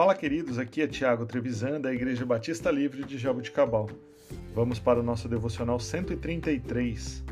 [0.00, 3.90] Fala, queridos, aqui é Tiago Trevisan, da Igreja Batista Livre de Jaboticabal.
[4.54, 7.22] Vamos para o nosso devocional 133.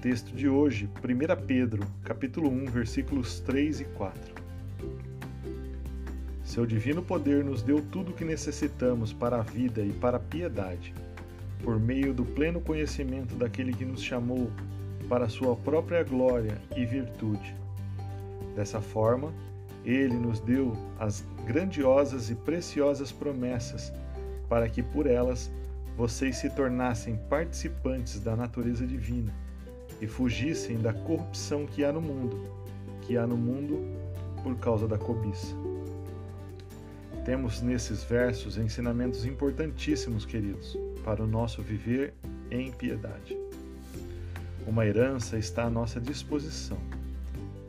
[0.00, 4.32] Texto de hoje, 1 Pedro, capítulo 1, versículos 3 e 4.
[6.44, 10.20] Seu divino poder nos deu tudo o que necessitamos para a vida e para a
[10.20, 10.94] piedade,
[11.64, 14.52] por meio do pleno conhecimento daquele que nos chamou
[15.08, 17.56] para sua própria glória e virtude.
[18.54, 19.34] Dessa forma,
[19.90, 23.90] ele nos deu as grandiosas e preciosas promessas
[24.48, 25.50] para que por elas
[25.96, 29.34] vocês se tornassem participantes da natureza divina
[30.00, 32.38] e fugissem da corrupção que há no mundo,
[33.02, 33.82] que há no mundo
[34.42, 35.56] por causa da cobiça.
[37.24, 42.14] Temos nesses versos ensinamentos importantíssimos, queridos, para o nosso viver
[42.50, 43.36] em piedade.
[44.66, 46.78] Uma herança está à nossa disposição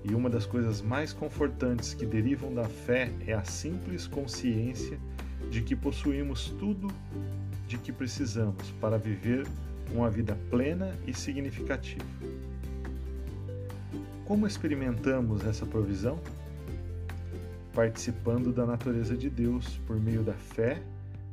[0.09, 4.99] e uma das coisas mais confortantes que derivam da fé é a simples consciência
[5.51, 6.87] de que possuímos tudo
[7.67, 9.45] de que precisamos para viver
[9.93, 12.05] uma vida plena e significativa.
[14.25, 16.19] Como experimentamos essa provisão?
[17.73, 20.81] Participando da natureza de Deus por meio da fé,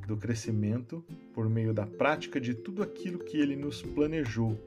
[0.07, 1.03] do crescimento,
[1.35, 4.59] por meio da prática de tudo aquilo que Ele nos planejou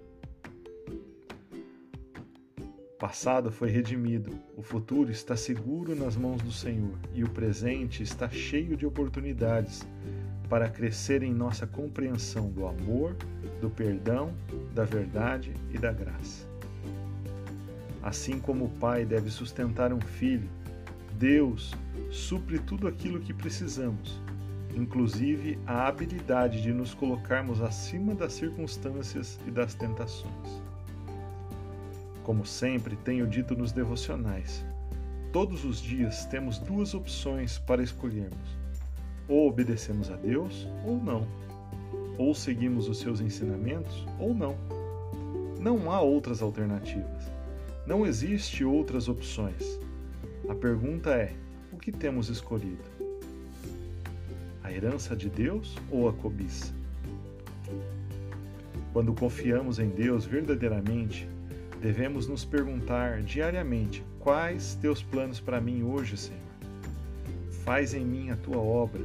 [2.99, 8.29] passado foi redimido, o futuro está seguro nas mãos do Senhor e o presente está
[8.29, 9.87] cheio de oportunidades
[10.49, 13.15] para crescer em nossa compreensão do amor,
[13.61, 14.33] do perdão,
[14.75, 16.45] da verdade e da graça.
[18.03, 20.49] Assim como o pai deve sustentar um filho,
[21.17, 21.73] Deus
[22.11, 24.21] supre tudo aquilo que precisamos,
[24.75, 30.68] inclusive a habilidade de nos colocarmos acima das circunstâncias e das tentações.
[32.23, 34.63] Como sempre tenho dito nos devocionais,
[35.31, 38.57] todos os dias temos duas opções para escolhermos:
[39.27, 41.27] ou obedecemos a Deus ou não,
[42.17, 44.55] ou seguimos os seus ensinamentos ou não.
[45.59, 47.31] Não há outras alternativas.
[47.85, 49.79] Não existe outras opções.
[50.47, 51.33] A pergunta é:
[51.71, 52.83] o que temos escolhido?
[54.63, 56.73] A herança de Deus ou a cobiça?
[58.93, 61.27] Quando confiamos em Deus verdadeiramente,
[61.81, 66.41] Devemos nos perguntar diariamente: quais teus planos para mim hoje, Senhor?
[67.63, 69.01] Faz em mim a tua obra,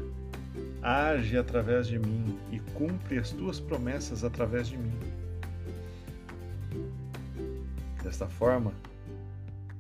[0.83, 4.99] age através de mim e cumpre as tuas promessas através de mim.
[8.03, 8.73] Desta forma,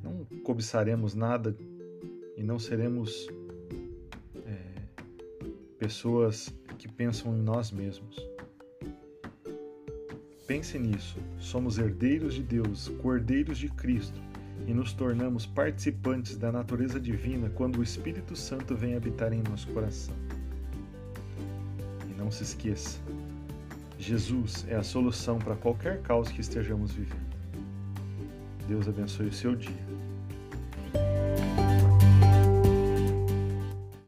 [0.02, 1.56] não cobiçaremos nada
[2.36, 3.28] e não seremos
[4.46, 5.02] é,
[5.78, 8.33] pessoas que pensam em nós mesmos.
[10.46, 11.18] Pense nisso.
[11.38, 14.20] Somos herdeiros de Deus, cordeiros de Cristo,
[14.66, 19.66] e nos tornamos participantes da natureza divina quando o Espírito Santo vem habitar em nosso
[19.68, 20.14] coração.
[22.10, 22.98] E não se esqueça:
[23.98, 27.34] Jesus é a solução para qualquer caos que estejamos vivendo.
[28.68, 29.84] Deus abençoe o seu dia.